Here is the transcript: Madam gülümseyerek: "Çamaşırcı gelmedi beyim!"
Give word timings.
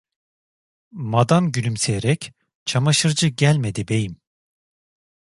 Madam 1.01 1.51
gülümseyerek: 1.51 2.33
"Çamaşırcı 2.65 3.27
gelmedi 3.27 3.87
beyim!" 3.87 4.21